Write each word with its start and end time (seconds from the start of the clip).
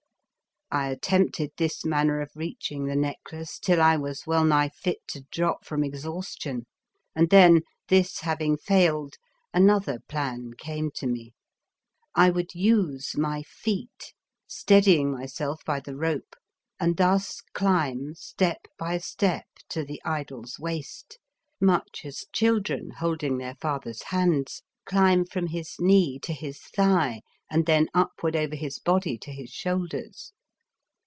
I 0.73 0.87
attempted 0.87 1.51
this 1.57 1.83
manner 1.83 2.21
of 2.21 2.31
reaching 2.33 2.85
the 2.85 2.95
necklace 2.95 3.59
till 3.59 3.81
I 3.81 3.97
was 3.97 4.25
well 4.25 4.45
nigh 4.45 4.69
fit 4.69 5.05
to 5.09 5.25
drop 5.29 5.65
from 5.65 5.83
exhaustion, 5.83 6.65
and 7.13 7.29
then, 7.29 7.63
this 7.89 8.21
having 8.21 8.55
failed, 8.55 9.15
another 9.53 9.99
plan 10.07 10.53
came 10.57 10.89
to 10.91 11.07
me. 11.07 11.33
I 12.15 12.29
would 12.29 12.55
use 12.55 13.17
my 13.17 13.43
feet, 13.43 14.13
steadying 14.47 15.11
myself 15.11 15.59
by 15.65 15.81
the 15.81 15.97
rope 15.97 16.37
and 16.79 16.95
thus 16.95 17.41
climb, 17.53 18.15
step 18.15 18.67
by 18.79 18.97
step, 18.99 19.47
to 19.71 19.83
the 19.83 20.01
idol's 20.05 20.57
waist, 20.57 21.19
much 21.59 22.03
as 22.05 22.27
children, 22.31 22.91
holding 22.91 23.39
their 23.39 23.55
father's 23.55 24.03
118 24.09 24.39
The 24.85 24.89
Fearsome 24.89 25.03
Island 25.03 25.17
hands, 25.17 25.19
climb 25.25 25.25
from 25.25 25.47
his 25.51 25.75
knee 25.79 26.17
to 26.19 26.31
his 26.31 26.61
thigh 26.61 27.23
and 27.51 27.65
then 27.65 27.89
upward 27.93 28.37
over 28.37 28.55
his 28.55 28.79
body 28.79 29.17
to 29.17 29.33
his 29.33 29.49
shoulders. 29.49 30.31